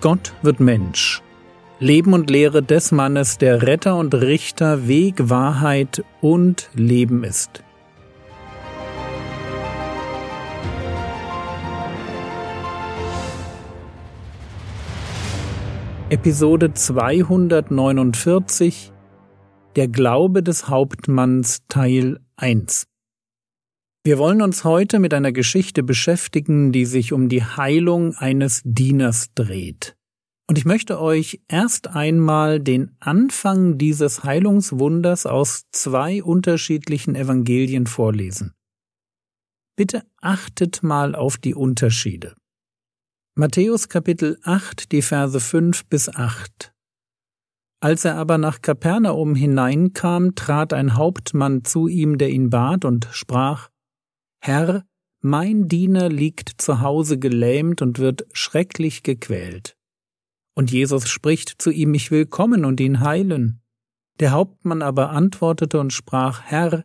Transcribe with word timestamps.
Gott 0.00 0.32
wird 0.40 0.60
Mensch. 0.60 1.20
Leben 1.78 2.14
und 2.14 2.30
Lehre 2.30 2.62
des 2.62 2.90
Mannes, 2.90 3.36
der 3.36 3.60
Retter 3.60 3.96
und 3.96 4.14
Richter, 4.14 4.88
Weg, 4.88 5.28
Wahrheit 5.28 6.02
und 6.22 6.70
Leben 6.74 7.22
ist. 7.22 7.62
Episode 16.08 16.72
249 16.72 18.94
Der 19.76 19.88
Glaube 19.88 20.42
des 20.42 20.68
Hauptmanns 20.68 21.66
Teil 21.68 22.20
1 22.36 22.89
Wir 24.02 24.16
wollen 24.16 24.40
uns 24.40 24.64
heute 24.64 24.98
mit 24.98 25.12
einer 25.12 25.30
Geschichte 25.30 25.82
beschäftigen, 25.82 26.72
die 26.72 26.86
sich 26.86 27.12
um 27.12 27.28
die 27.28 27.44
Heilung 27.44 28.14
eines 28.14 28.62
Dieners 28.64 29.34
dreht. 29.34 29.94
Und 30.48 30.56
ich 30.56 30.64
möchte 30.64 30.98
euch 30.98 31.42
erst 31.48 31.88
einmal 31.88 32.60
den 32.60 32.96
Anfang 32.98 33.76
dieses 33.76 34.24
Heilungswunders 34.24 35.26
aus 35.26 35.66
zwei 35.70 36.22
unterschiedlichen 36.22 37.14
Evangelien 37.14 37.86
vorlesen. 37.86 38.54
Bitte 39.76 40.02
achtet 40.22 40.82
mal 40.82 41.14
auf 41.14 41.36
die 41.36 41.54
Unterschiede. 41.54 42.34
Matthäus 43.34 43.90
Kapitel 43.90 44.38
8, 44.44 44.92
die 44.92 45.02
Verse 45.02 45.38
5 45.38 45.84
bis 45.86 46.08
8. 46.08 46.72
Als 47.80 48.06
er 48.06 48.16
aber 48.16 48.38
nach 48.38 48.62
Kapernaum 48.62 49.34
hineinkam, 49.34 50.34
trat 50.34 50.72
ein 50.72 50.96
Hauptmann 50.96 51.64
zu 51.64 51.86
ihm, 51.86 52.16
der 52.16 52.30
ihn 52.30 52.48
bat 52.48 52.86
und 52.86 53.06
sprach, 53.12 53.68
Herr, 54.40 54.84
mein 55.20 55.68
Diener 55.68 56.08
liegt 56.08 56.60
zu 56.60 56.80
Hause 56.80 57.18
gelähmt 57.18 57.82
und 57.82 57.98
wird 57.98 58.26
schrecklich 58.32 59.02
gequält. 59.02 59.76
Und 60.54 60.70
Jesus 60.70 61.08
spricht 61.08 61.60
zu 61.60 61.70
ihm, 61.70 61.94
ich 61.94 62.10
will 62.10 62.26
kommen 62.26 62.64
und 62.64 62.80
ihn 62.80 63.00
heilen. 63.00 63.62
Der 64.18 64.32
Hauptmann 64.32 64.82
aber 64.82 65.10
antwortete 65.10 65.78
und 65.78 65.92
sprach, 65.92 66.42
Herr, 66.42 66.84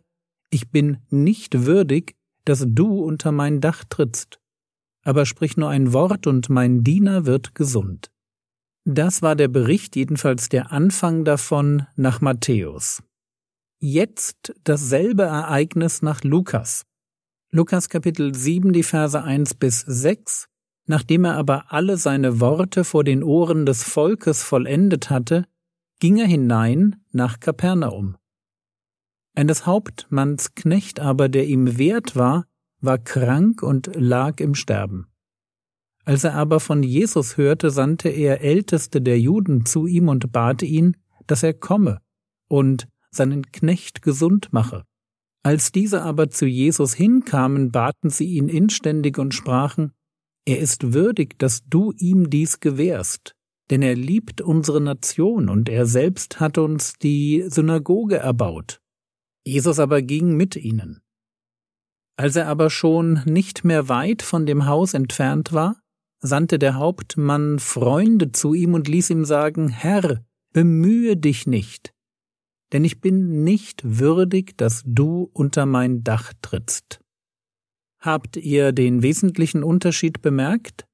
ich 0.50 0.70
bin 0.70 0.98
nicht 1.10 1.66
würdig, 1.66 2.14
dass 2.44 2.64
du 2.66 3.00
unter 3.02 3.32
mein 3.32 3.60
Dach 3.60 3.84
trittst 3.84 4.38
aber 5.06 5.24
sprich 5.24 5.56
nur 5.56 5.68
ein 5.68 5.92
Wort 5.92 6.26
und 6.26 6.50
mein 6.50 6.82
Diener 6.82 7.26
wird 7.26 7.54
gesund. 7.54 8.10
Das 8.84 9.22
war 9.22 9.36
der 9.36 9.46
Bericht, 9.46 9.94
jedenfalls 9.94 10.48
der 10.48 10.72
Anfang 10.72 11.24
davon 11.24 11.86
nach 11.94 12.20
Matthäus. 12.20 13.04
Jetzt 13.78 14.52
dasselbe 14.64 15.22
Ereignis 15.22 16.02
nach 16.02 16.24
Lukas. 16.24 16.82
Lukas 17.52 17.88
Kapitel 17.88 18.34
7, 18.34 18.72
die 18.72 18.82
Verse 18.82 19.22
1 19.22 19.54
bis 19.54 19.80
6. 19.80 20.48
Nachdem 20.86 21.24
er 21.24 21.36
aber 21.36 21.72
alle 21.72 21.96
seine 21.96 22.40
Worte 22.40 22.82
vor 22.82 23.04
den 23.04 23.22
Ohren 23.22 23.66
des 23.66 23.84
Volkes 23.84 24.42
vollendet 24.42 25.10
hatte, 25.10 25.44
ging 26.00 26.16
er 26.18 26.26
hinein 26.26 26.96
nach 27.12 27.38
Kapernaum. 27.38 28.16
Eines 29.36 29.64
Hauptmanns 29.64 30.56
Knecht 30.56 30.98
aber, 30.98 31.28
der 31.28 31.46
ihm 31.46 31.78
wert 31.78 32.16
war, 32.16 32.46
war 32.80 32.98
krank 32.98 33.62
und 33.62 33.90
lag 33.94 34.40
im 34.40 34.56
Sterben. 34.56 35.06
Als 36.04 36.24
er 36.24 36.34
aber 36.34 36.58
von 36.58 36.82
Jesus 36.82 37.36
hörte, 37.36 37.70
sandte 37.70 38.08
er 38.08 38.40
Älteste 38.40 39.00
der 39.00 39.20
Juden 39.20 39.64
zu 39.66 39.86
ihm 39.86 40.08
und 40.08 40.32
bat 40.32 40.62
ihn, 40.62 40.96
dass 41.28 41.44
er 41.44 41.54
komme 41.54 42.00
und 42.48 42.88
seinen 43.12 43.52
Knecht 43.52 44.02
gesund 44.02 44.52
mache. 44.52 44.84
Als 45.46 45.70
diese 45.70 46.02
aber 46.02 46.28
zu 46.28 46.44
Jesus 46.44 46.92
hinkamen, 46.92 47.70
baten 47.70 48.10
sie 48.10 48.24
ihn 48.24 48.48
inständig 48.48 49.16
und 49.16 49.32
sprachen, 49.32 49.92
er 50.44 50.58
ist 50.58 50.92
würdig, 50.92 51.38
dass 51.38 51.62
du 51.68 51.92
ihm 51.92 52.30
dies 52.30 52.58
gewährst, 52.58 53.36
denn 53.70 53.80
er 53.80 53.94
liebt 53.94 54.40
unsere 54.40 54.80
Nation 54.80 55.48
und 55.48 55.68
er 55.68 55.86
selbst 55.86 56.40
hat 56.40 56.58
uns 56.58 56.94
die 56.94 57.44
Synagoge 57.46 58.16
erbaut. 58.16 58.80
Jesus 59.44 59.78
aber 59.78 60.02
ging 60.02 60.36
mit 60.36 60.56
ihnen. 60.56 61.00
Als 62.16 62.34
er 62.34 62.48
aber 62.48 62.68
schon 62.68 63.22
nicht 63.24 63.64
mehr 63.64 63.88
weit 63.88 64.22
von 64.22 64.46
dem 64.46 64.66
Haus 64.66 64.94
entfernt 64.94 65.52
war, 65.52 65.80
sandte 66.18 66.58
der 66.58 66.74
Hauptmann 66.74 67.60
Freunde 67.60 68.32
zu 68.32 68.52
ihm 68.52 68.74
und 68.74 68.88
ließ 68.88 69.10
ihm 69.10 69.24
sagen, 69.24 69.68
Herr, 69.68 70.24
bemühe 70.52 71.16
dich 71.16 71.46
nicht, 71.46 71.94
denn 72.72 72.84
ich 72.84 73.00
bin 73.00 73.44
nicht 73.44 73.82
würdig, 73.84 74.56
dass 74.56 74.82
du 74.84 75.30
unter 75.32 75.66
mein 75.66 76.02
Dach 76.02 76.32
trittst. 76.42 77.00
Habt 78.00 78.36
ihr 78.36 78.72
den 78.72 79.02
wesentlichen 79.02 79.62
Unterschied 79.62 80.22
bemerkt? 80.22 80.86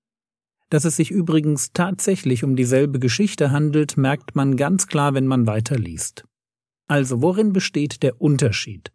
Dass 0.71 0.85
es 0.85 0.97
sich 0.97 1.11
übrigens 1.11 1.73
tatsächlich 1.73 2.45
um 2.45 2.57
dieselbe 2.57 2.99
Geschichte 2.99 3.51
handelt, 3.51 3.97
merkt 3.97 4.35
man 4.35 4.57
ganz 4.57 4.87
klar, 4.87 5.13
wenn 5.13 5.27
man 5.27 5.47
weiterliest. 5.47 6.25
Also 6.89 7.21
worin 7.23 7.53
besteht 7.53 8.03
der 8.03 8.21
Unterschied? 8.21 8.93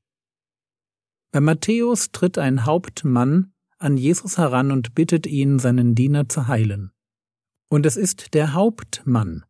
Bei 1.31 1.41
Matthäus 1.41 2.11
tritt 2.11 2.38
ein 2.38 2.65
Hauptmann 2.65 3.53
an 3.79 3.97
Jesus 3.97 4.38
heran 4.38 4.71
und 4.71 4.95
bittet 4.95 5.27
ihn, 5.27 5.59
seinen 5.59 5.94
Diener 5.94 6.29
zu 6.29 6.47
heilen. 6.47 6.91
Und 7.69 7.85
es 7.85 7.97
ist 7.97 8.33
der 8.33 8.53
Hauptmann, 8.53 9.44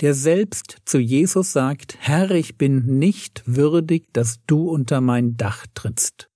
der 0.00 0.14
selbst 0.14 0.78
zu 0.84 0.98
Jesus 0.98 1.52
sagt, 1.52 1.96
Herr, 2.00 2.30
ich 2.30 2.56
bin 2.56 2.98
nicht 2.98 3.42
würdig, 3.46 4.12
dass 4.12 4.40
du 4.46 4.68
unter 4.68 5.00
mein 5.00 5.36
Dach 5.36 5.66
trittst. 5.74 6.30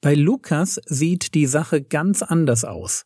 Bei 0.00 0.14
Lukas 0.14 0.80
sieht 0.86 1.34
die 1.34 1.46
Sache 1.46 1.82
ganz 1.82 2.22
anders 2.22 2.64
aus. 2.64 3.04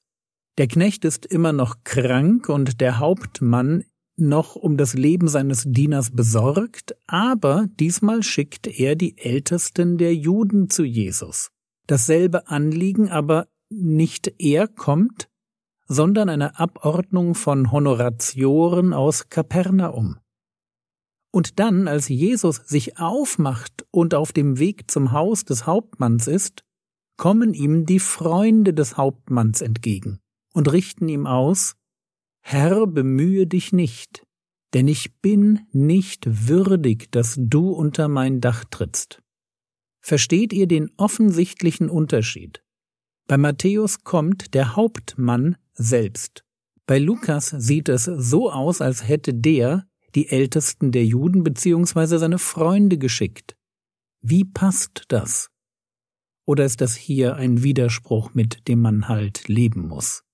Der 0.59 0.69
Knecht 0.69 1.05
ist 1.05 1.25
immer 1.25 1.53
noch 1.53 1.85
krank 1.85 2.49
und 2.49 2.81
der 2.81 2.99
Hauptmann 2.99 3.85
noch 4.17 4.57
um 4.57 4.77
das 4.77 4.93
Leben 4.95 5.27
seines 5.29 5.65
Dieners 5.67 6.11
besorgt, 6.11 6.95
aber 7.07 7.67
diesmal 7.81 8.23
schickt 8.23 8.67
er 8.67 8.95
die 8.95 9.17
Ältesten 9.17 9.97
der 9.97 10.15
Juden 10.15 10.69
zu 10.69 10.85
Jesus. 10.85 11.51
Dasselbe 11.87 12.49
Anliegen, 12.49 13.09
aber 13.09 13.49
nicht 13.71 14.35
er 14.39 14.69
kommt, 14.69 15.29
sondern 15.93 16.31
eine 16.31 16.59
Abordnung 16.59 17.35
von 17.35 17.71
Honoratioren 17.71 18.95
aus 18.95 19.29
Kapernaum. 19.29 20.17
Und 21.31 21.59
dann, 21.59 21.87
als 21.87 22.09
Jesus 22.09 22.57
sich 22.57 22.99
aufmacht 22.99 23.87
und 23.91 24.15
auf 24.15 24.33
dem 24.33 24.59
Weg 24.59 24.91
zum 24.91 25.13
Haus 25.13 25.45
des 25.45 25.67
Hauptmanns 25.67 26.29
ist, 26.29 26.65
kommen 27.19 27.53
ihm 27.53 27.85
die 27.85 27.99
Freunde 27.99 28.73
des 28.73 28.97
Hauptmanns 28.97 29.61
entgegen 29.61 30.19
und 30.55 30.73
richten 30.73 31.09
ihm 31.09 31.27
aus, 31.27 31.75
Herr, 32.41 32.87
bemühe 32.87 33.47
dich 33.47 33.73
nicht, 33.73 34.27
denn 34.73 34.89
ich 34.89 35.21
bin 35.21 35.61
nicht 35.73 36.49
würdig, 36.49 37.13
dass 37.13 37.37
du 37.39 37.71
unter 37.71 38.09
mein 38.09 38.41
Dach 38.41 38.65
trittst. 38.65 39.23
Versteht 40.01 40.55
ihr 40.55 40.67
den 40.67 40.91
offensichtlichen 40.97 41.91
Unterschied? 41.91 42.63
Bei 43.29 43.37
Matthäus 43.37 44.05
kommt 44.05 44.55
der 44.55 44.75
Hauptmann 44.75 45.57
selbst. 45.83 46.45
Bei 46.87 46.99
Lukas 46.99 47.49
sieht 47.51 47.89
es 47.89 48.05
so 48.05 48.51
aus, 48.51 48.81
als 48.81 49.07
hätte 49.07 49.35
der 49.35 49.87
die 50.15 50.29
Ältesten 50.29 50.93
der 50.93 51.05
Juden 51.05 51.43
bzw. 51.43 52.19
seine 52.19 52.39
Freunde 52.39 52.99
geschickt. 52.99 53.57
Wie 54.21 54.45
passt 54.45 55.05
das? 55.09 55.51
Oder 56.45 56.65
ist 56.65 56.81
das 56.81 56.97
hier 56.97 57.37
ein 57.37 57.63
Widerspruch, 57.63 58.35
mit 58.35 58.69
dem 58.69 58.81
man 58.81 59.09
halt 59.09 59.49
leben 59.49 59.89
muss? 59.89 60.25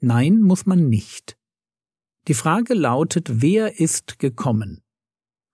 Nein, 0.00 0.42
muss 0.42 0.66
man 0.66 0.88
nicht. 0.88 1.38
Die 2.28 2.34
Frage 2.34 2.74
lautet, 2.74 3.40
wer 3.40 3.80
ist 3.80 4.18
gekommen? 4.18 4.82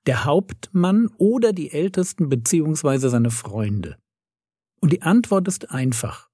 Der 0.07 0.25
Hauptmann 0.25 1.09
oder 1.19 1.53
die 1.53 1.71
Ältesten 1.71 2.29
beziehungsweise 2.29 3.11
seine 3.11 3.31
Freunde? 3.31 3.99
Und 4.81 4.93
die 4.93 5.03
Antwort 5.03 5.49
ist 5.49 5.71
einfach. 5.71 6.28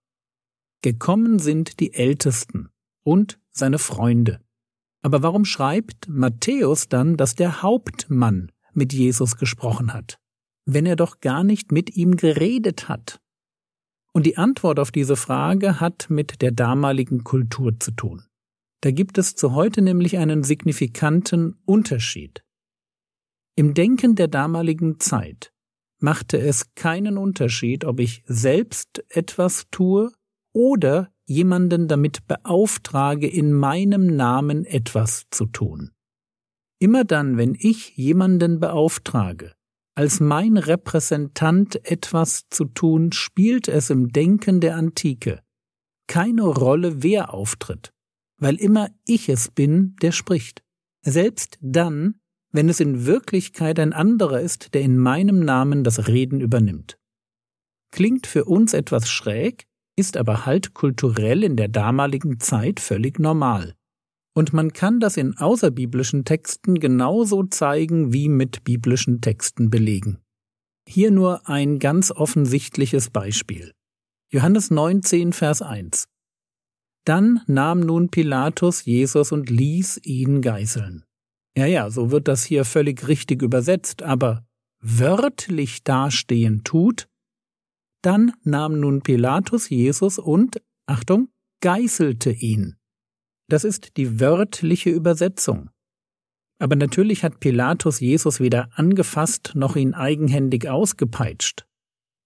Gekommen 0.85 1.39
sind 1.39 1.81
die 1.81 1.95
Ältesten 1.95 2.69
und 3.05 3.41
seine 3.51 3.79
Freunde. 3.79 4.43
Aber 5.01 5.23
warum 5.23 5.47
schreibt 5.47 6.11
Matthäus 6.11 6.91
dann, 6.91 7.17
dass 7.17 7.35
der 7.35 7.63
Hauptmann 7.63 8.53
mit 8.75 8.93
Jesus 8.93 9.39
gesprochen 9.39 9.95
hat, 9.95 10.19
wenn 10.67 10.85
er 10.85 10.97
doch 10.97 11.21
gar 11.21 11.43
nicht 11.43 11.73
mit 11.73 11.97
ihm 11.97 12.19
geredet 12.19 12.87
hat? 12.87 13.19
Und 14.13 14.27
die 14.27 14.37
Antwort 14.37 14.79
auf 14.79 14.91
diese 14.91 15.17
Frage 15.17 15.81
hat 15.81 16.11
mit 16.11 16.43
der 16.43 16.53
damaligen 16.53 17.25
Kultur 17.25 17.81
zu 17.81 17.93
tun. 17.93 18.27
Da 18.83 18.91
gibt 18.91 19.17
es 19.17 19.37
zu 19.37 19.55
heute 19.55 19.81
nämlich 19.81 20.19
einen 20.19 20.43
signifikanten 20.43 21.63
Unterschied. 21.65 22.45
Im 23.57 23.73
Denken 23.73 24.17
der 24.17 24.29
damaligen 24.29 25.01
Zeit 25.01 25.51
machte 25.99 26.39
es 26.39 26.75
keinen 26.75 27.17
Unterschied, 27.17 27.87
ob 27.87 28.01
ich 28.01 28.23
selbst 28.27 29.03
etwas 29.09 29.65
tue 29.71 30.13
oder 30.55 31.12
jemanden 31.27 31.89
damit 31.89 32.27
beauftrage, 32.27 33.29
in 33.29 33.53
meinem 33.53 34.06
Namen 34.06 34.65
etwas 34.65 35.27
zu 35.31 35.45
tun. 35.45 35.91
Immer 36.79 37.05
dann, 37.05 37.37
wenn 37.37 37.55
ich 37.59 37.97
jemanden 37.97 38.61
beauftrage, 38.61 39.53
als 39.95 40.21
mein 40.21 40.56
Repräsentant 40.56 41.85
etwas 41.85 42.49
zu 42.49 42.65
tun, 42.65 43.12
spielt 43.12 43.69
es 43.69 43.91
im 43.91 44.09
Denken 44.11 44.61
der 44.61 44.77
Antike 44.77 45.41
keine 46.06 46.43
Rolle, 46.43 47.03
wer 47.03 47.33
auftritt. 47.33 47.91
weil 48.37 48.56
immer 48.56 48.91
ich 49.06 49.29
es 49.29 49.49
bin, 49.49 49.97
der 50.03 50.12
spricht. 50.12 50.65
Selbst 51.03 51.56
dann, 51.62 52.17
wenn 52.51 52.69
es 52.69 52.81
in 52.81 53.06
Wirklichkeit 53.06 53.79
ein 53.79 53.93
anderer 53.93 54.41
ist, 54.41 54.75
der 54.75 54.83
in 54.83 54.99
meinem 54.99 55.41
Namen 55.41 55.85
das 55.85 56.09
Reden 56.09 56.41
übernimmt. 56.41 56.99
Klingt 57.93 58.27
für 58.27 58.45
uns 58.45 58.75
etwas 58.75 59.09
schräg, 59.09 59.67
ist 59.96 60.17
aber 60.17 60.46
halt 60.46 60.75
kulturell 60.75 61.44
in 61.44 61.56
der 61.56 61.69
damaligen 61.69 62.41
Zeit 62.41 62.81
völlig 62.81 63.19
normal. 63.19 63.75
Und 64.37 64.52
man 64.52 64.73
kann 64.73 64.99
das 64.99 65.17
in 65.17 65.37
außerbiblischen 65.37 66.25
Texten 66.25 66.81
genauso 66.81 67.44
zeigen 67.44 68.12
wie 68.12 68.29
mit 68.29 68.64
biblischen 68.64 69.20
Texten 69.20 69.70
belegen. 69.70 70.19
Hier 70.88 71.11
nur 71.11 71.49
ein 71.49 71.79
ganz 71.79 72.11
offensichtliches 72.11 73.11
Beispiel. 73.11 73.73
Johannes 74.32 74.70
19, 74.70 75.32
Vers 75.32 75.62
1. 75.62 76.06
Dann 77.05 77.41
nahm 77.46 77.81
nun 77.81 78.08
Pilatus 78.08 78.85
Jesus 78.85 79.31
und 79.31 79.50
ließ 79.50 80.00
ihn 80.02 80.43
geißeln. 80.43 81.05
Ja, 81.56 81.67
ja, 81.67 81.91
so 81.91 82.11
wird 82.11 82.26
das 82.26 82.44
hier 82.44 82.64
völlig 82.64 83.06
richtig 83.06 83.43
übersetzt, 83.43 84.02
aber 84.02 84.44
wörtlich 84.81 85.85
dastehen 85.85 86.64
tut, 86.64 87.06
dann 88.05 88.33
nahm 88.43 88.81
nun 88.81 89.03
Pilatus 89.03 89.69
Jesus 89.69 90.19
und, 90.19 90.61
Achtung, 90.87 91.29
geißelte 91.61 92.31
ihn. 92.31 92.77
Das 93.49 93.65
ist 93.65 93.97
die 93.97 94.21
wörtliche 94.21 94.91
Übersetzung. 94.91 95.71
Aber 96.59 96.77
natürlich 96.77 97.25
hat 97.25 97.41
Pilatus 97.41 98.01
Jesus 98.01 98.41
weder 98.41 98.69
angefasst 98.75 99.53
noch 99.55 99.77
ihn 99.77 99.95
eigenhändig 99.95 100.69
ausgepeitscht. 100.69 101.67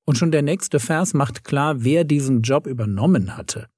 Und 0.07 0.17
schon 0.17 0.31
der 0.31 0.43
nächste 0.43 0.81
Vers 0.81 1.15
macht 1.15 1.45
klar, 1.45 1.83
wer 1.85 2.05
diesen 2.05 2.43
Job 2.43 2.67
übernommen 2.67 3.37
hatte. 3.37 3.69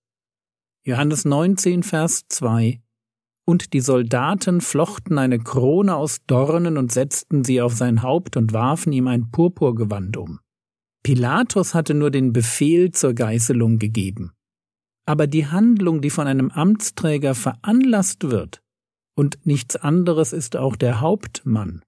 Johannes 0.85 1.25
19, 1.25 1.83
Vers 1.83 2.25
2 2.29 2.81
Und 3.45 3.73
die 3.73 3.81
Soldaten 3.81 4.61
flochten 4.61 5.19
eine 5.19 5.39
Krone 5.39 5.97
aus 5.97 6.19
Dornen 6.27 6.79
und 6.79 6.93
setzten 6.93 7.45
sie 7.45 7.61
auf 7.61 7.75
sein 7.75 8.03
Haupt 8.03 8.37
und 8.37 8.53
warfen 8.53 8.93
ihm 8.93 9.09
ein 9.09 9.31
Purpurgewand 9.31 10.17
um. 10.17 10.41
Pilatus 11.03 11.75
hatte 11.75 11.95
nur 11.95 12.11
den 12.11 12.33
Befehl 12.33 12.91
zur 12.91 13.15
Geißelung 13.15 13.79
gegeben. 13.79 14.33
Aber 15.07 15.27
die 15.27 15.47
Handlung, 15.47 16.03
die 16.03 16.11
von 16.11 16.27
einem 16.27 16.51
Amtsträger 16.51 17.35
veranlasst 17.35 18.31
wird, 18.31 18.63
und 19.17 19.45
nichts 19.45 19.77
anderes 19.77 20.33
ist 20.33 20.57
auch 20.57 20.77
der 20.77 21.01
Hauptmann, 21.01 21.83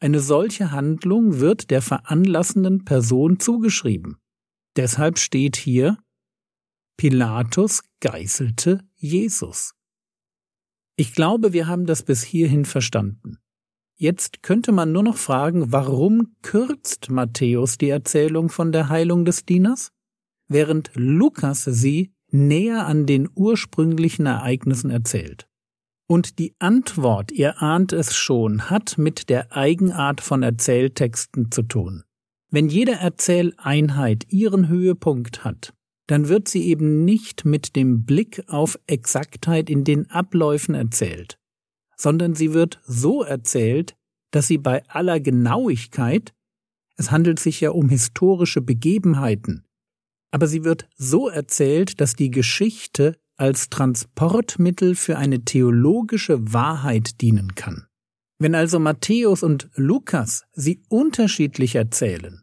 eine 0.00 0.20
solche 0.20 0.70
Handlung 0.70 1.40
wird 1.40 1.70
der 1.70 1.82
veranlassenden 1.82 2.84
Person 2.84 3.40
zugeschrieben. 3.40 4.16
Deshalb 4.76 5.18
steht 5.18 5.56
hier 5.56 5.98
Pilatus 6.96 7.82
geißelte 8.00 8.84
Jesus. 8.94 9.74
Ich 10.96 11.14
glaube, 11.14 11.52
wir 11.52 11.66
haben 11.66 11.86
das 11.86 12.04
bis 12.04 12.22
hierhin 12.22 12.64
verstanden. 12.64 13.38
Jetzt 14.00 14.44
könnte 14.44 14.70
man 14.70 14.92
nur 14.92 15.02
noch 15.02 15.16
fragen, 15.16 15.72
warum 15.72 16.36
kürzt 16.42 17.10
Matthäus 17.10 17.78
die 17.78 17.88
Erzählung 17.88 18.48
von 18.48 18.70
der 18.70 18.88
Heilung 18.88 19.24
des 19.24 19.44
Dieners, 19.44 19.90
während 20.46 20.92
Lukas 20.94 21.64
sie 21.64 22.12
näher 22.30 22.86
an 22.86 23.06
den 23.06 23.28
ursprünglichen 23.34 24.26
Ereignissen 24.26 24.90
erzählt. 24.90 25.48
Und 26.06 26.38
die 26.38 26.54
Antwort, 26.60 27.32
ihr 27.32 27.60
ahnt 27.60 27.92
es 27.92 28.14
schon, 28.14 28.70
hat 28.70 28.98
mit 28.98 29.28
der 29.28 29.56
Eigenart 29.56 30.20
von 30.20 30.44
Erzähltexten 30.44 31.50
zu 31.50 31.62
tun. 31.64 32.04
Wenn 32.50 32.68
jede 32.68 32.92
Erzähleinheit 32.92 34.26
ihren 34.32 34.68
Höhepunkt 34.68 35.44
hat, 35.44 35.74
dann 36.06 36.28
wird 36.28 36.46
sie 36.46 36.66
eben 36.68 37.04
nicht 37.04 37.44
mit 37.44 37.74
dem 37.74 38.04
Blick 38.04 38.44
auf 38.46 38.78
Exaktheit 38.86 39.68
in 39.68 39.82
den 39.84 40.08
Abläufen 40.08 40.74
erzählt, 40.74 41.38
sondern 42.00 42.34
sie 42.34 42.52
wird 42.52 42.80
so 42.86 43.22
erzählt, 43.22 43.96
dass 44.30 44.46
sie 44.46 44.58
bei 44.58 44.86
aller 44.88 45.20
Genauigkeit, 45.20 46.32
es 46.96 47.10
handelt 47.10 47.38
sich 47.38 47.60
ja 47.60 47.70
um 47.70 47.88
historische 47.88 48.60
Begebenheiten, 48.60 49.64
aber 50.30 50.46
sie 50.46 50.64
wird 50.64 50.88
so 50.96 51.28
erzählt, 51.28 52.00
dass 52.00 52.14
die 52.14 52.30
Geschichte 52.30 53.16
als 53.36 53.70
Transportmittel 53.70 54.94
für 54.94 55.16
eine 55.16 55.44
theologische 55.44 56.52
Wahrheit 56.52 57.20
dienen 57.20 57.54
kann. 57.54 57.86
Wenn 58.40 58.54
also 58.54 58.78
Matthäus 58.78 59.42
und 59.42 59.70
Lukas 59.74 60.44
sie 60.52 60.82
unterschiedlich 60.88 61.74
erzählen, 61.74 62.42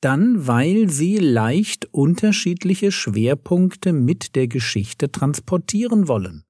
dann 0.00 0.46
weil 0.46 0.90
sie 0.90 1.16
leicht 1.18 1.86
unterschiedliche 1.92 2.92
Schwerpunkte 2.92 3.92
mit 3.92 4.36
der 4.36 4.46
Geschichte 4.46 5.10
transportieren 5.10 6.08
wollen. 6.08 6.45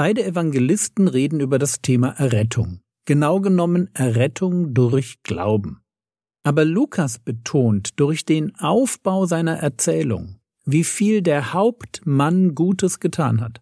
Beide 0.00 0.24
Evangelisten 0.24 1.08
reden 1.08 1.40
über 1.40 1.58
das 1.58 1.82
Thema 1.82 2.08
Errettung, 2.18 2.80
genau 3.04 3.38
genommen 3.42 3.90
Errettung 3.92 4.72
durch 4.72 5.22
Glauben. 5.24 5.82
Aber 6.42 6.64
Lukas 6.64 7.18
betont 7.18 8.00
durch 8.00 8.24
den 8.24 8.54
Aufbau 8.54 9.26
seiner 9.26 9.58
Erzählung, 9.58 10.40
wie 10.64 10.84
viel 10.84 11.20
der 11.20 11.52
Hauptmann 11.52 12.54
Gutes 12.54 13.00
getan 13.00 13.42
hat. 13.42 13.60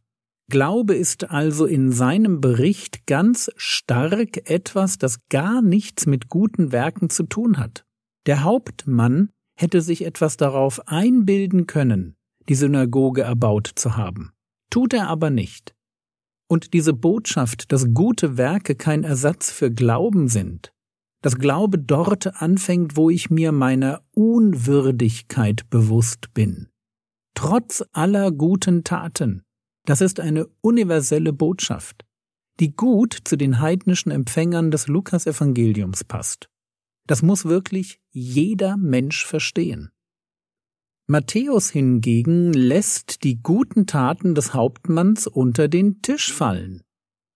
Glaube 0.49 0.94
ist 0.94 1.29
also 1.29 1.67
in 1.67 1.90
seinem 1.90 2.40
Bericht 2.40 3.08
ganz 3.08 3.50
stark 3.56 4.49
etwas, 4.49 4.96
das 4.96 5.26
gar 5.31 5.61
nichts 5.61 6.06
mit 6.06 6.29
guten 6.29 6.70
Werken 6.70 7.11
zu 7.11 7.25
tun 7.25 7.58
hat. 7.58 7.85
Der 8.26 8.44
Hauptmann 8.44 9.31
hätte 9.56 9.82
sich 9.82 10.05
etwas 10.05 10.37
darauf 10.37 10.87
einbilden 10.87 11.67
können, 11.67 12.14
die 12.49 12.55
Synagoge 12.55 13.23
erbaut 13.23 13.73
zu 13.75 13.96
haben. 13.96 14.31
Tut 14.70 14.94
er 14.94 15.08
aber 15.08 15.31
nicht. 15.31 15.75
Und 16.49 16.73
diese 16.73 16.95
Botschaft, 16.95 17.71
dass 17.73 17.93
gute 17.93 18.37
Werke 18.37 18.75
kein 18.75 19.05
Ersatz 19.05 19.50
für 19.50 19.71
Glauben 19.71 20.29
sind, 20.29 20.73
dass 21.23 21.39
Glaube 21.39 21.79
dort 21.79 22.41
anfängt, 22.41 22.97
wo 22.97 23.11
ich 23.11 23.31
mir 23.31 23.53
meiner 23.53 24.03
Unwürdigkeit 24.12 25.69
bewusst 25.69 26.33
bin. 26.33 26.69
Trotz 27.35 27.85
aller 27.93 28.33
guten 28.33 28.83
Taten. 28.83 29.43
Das 29.85 30.00
ist 30.00 30.21
eine 30.21 30.47
universelle 30.61 31.33
Botschaft, 31.33 32.05
die 32.61 32.75
gut 32.75 33.17
zu 33.25 33.37
den 33.37 33.61
heidnischen 33.61 34.11
Empfängern 34.11 34.71
des 34.71 34.87
Lukasevangeliums 34.87 36.05
passt. 36.05 36.49
Das 37.06 37.23
muss 37.23 37.45
wirklich 37.45 38.00
jeder 38.11 38.77
Mensch 38.77 39.25
verstehen. 39.25 39.91
Matthäus 41.11 41.71
hingegen 41.71 42.53
lässt 42.53 43.25
die 43.25 43.41
guten 43.41 43.87
Taten 43.87 44.35
des 44.35 44.53
Hauptmanns 44.53 45.27
unter 45.27 45.67
den 45.67 46.03
Tisch 46.03 46.35
fallen, 46.35 46.83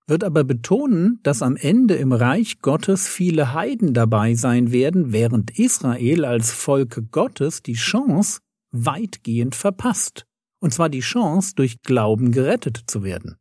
wird 0.06 0.24
aber 0.24 0.44
betonen, 0.44 1.20
dass 1.22 1.40
am 1.40 1.56
Ende 1.56 1.94
im 1.94 2.12
Reich 2.12 2.58
Gottes 2.58 3.08
viele 3.08 3.54
Heiden 3.54 3.94
dabei 3.94 4.34
sein 4.34 4.72
werden, 4.72 5.10
während 5.12 5.58
Israel 5.58 6.26
als 6.26 6.52
Volk 6.52 7.10
Gottes 7.12 7.62
die 7.62 7.72
Chance 7.72 8.40
weitgehend 8.72 9.54
verpasst, 9.54 10.26
und 10.60 10.74
zwar 10.74 10.90
die 10.90 11.00
Chance, 11.00 11.54
durch 11.54 11.80
Glauben 11.80 12.30
gerettet 12.30 12.84
zu 12.88 13.02
werden. 13.02 13.36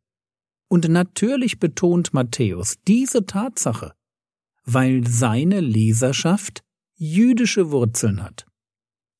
Und 0.70 0.88
natürlich 0.88 1.58
betont 1.58 2.14
Matthäus 2.14 2.76
diese 2.88 3.26
Tatsache, 3.26 3.92
weil 4.64 5.06
seine 5.06 5.60
Leserschaft 5.60 6.62
jüdische 6.96 7.70
Wurzeln 7.70 8.22
hat. 8.22 8.46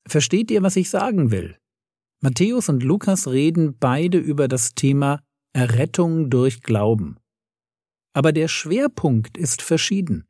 Versteht 0.06 0.50
ihr, 0.50 0.62
was 0.62 0.76
ich 0.76 0.90
sagen 0.90 1.30
will? 1.30 1.56
Matthäus 2.20 2.68
und 2.68 2.82
Lukas 2.82 3.26
reden 3.28 3.76
beide 3.78 4.18
über 4.18 4.48
das 4.48 4.74
Thema 4.74 5.20
Errettung 5.52 6.30
durch 6.30 6.62
Glauben. 6.62 7.16
Aber 8.14 8.32
der 8.32 8.48
Schwerpunkt 8.48 9.36
ist 9.36 9.62
verschieden. 9.62 10.24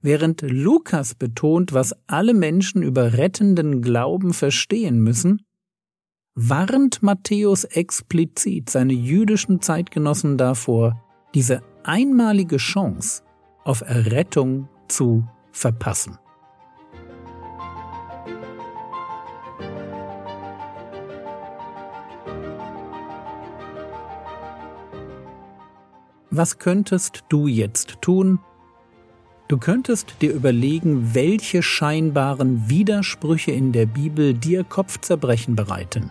Während 0.00 0.42
Lukas 0.42 1.14
betont, 1.14 1.72
was 1.72 1.94
alle 2.08 2.34
Menschen 2.34 2.82
über 2.82 3.12
rettenden 3.12 3.82
Glauben 3.82 4.32
verstehen 4.32 5.00
müssen, 5.00 5.42
warnt 6.34 7.02
Matthäus 7.02 7.64
explizit 7.64 8.70
seine 8.70 8.94
jüdischen 8.94 9.60
Zeitgenossen 9.60 10.38
davor, 10.38 11.04
diese 11.34 11.62
einmalige 11.84 12.56
Chance 12.56 13.22
auf 13.64 13.82
Errettung 13.82 14.68
zu 14.88 15.24
verpassen. 15.52 16.18
Was 26.34 26.58
könntest 26.58 27.24
du 27.28 27.46
jetzt 27.46 28.00
tun? 28.00 28.38
Du 29.48 29.58
könntest 29.58 30.14
dir 30.22 30.32
überlegen, 30.32 31.14
welche 31.14 31.62
scheinbaren 31.62 32.70
Widersprüche 32.70 33.50
in 33.50 33.72
der 33.72 33.84
Bibel 33.84 34.32
dir 34.32 34.64
Kopfzerbrechen 34.64 35.56
bereiten. 35.56 36.10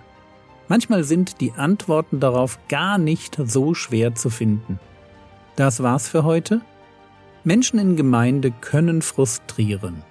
Manchmal 0.67 1.05
sind 1.05 1.41
die 1.41 1.53
Antworten 1.53 2.19
darauf 2.19 2.59
gar 2.67 2.99
nicht 2.99 3.35
so 3.43 3.73
schwer 3.73 4.13
zu 4.13 4.29
finden. 4.29 4.79
Das 5.55 5.81
war's 5.81 6.07
für 6.07 6.23
heute. 6.23 6.61
Menschen 7.43 7.79
in 7.79 7.95
Gemeinde 7.95 8.51
können 8.51 9.01
frustrieren. 9.01 10.03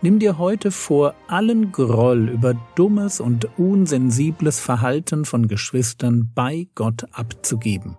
Nimm 0.00 0.20
dir 0.20 0.38
heute 0.38 0.70
vor, 0.70 1.14
allen 1.26 1.70
Groll 1.70 2.30
über 2.30 2.54
dummes 2.76 3.20
und 3.20 3.46
unsensibles 3.58 4.58
Verhalten 4.58 5.26
von 5.26 5.48
Geschwistern 5.48 6.32
bei 6.34 6.66
Gott 6.74 7.04
abzugeben. 7.12 7.98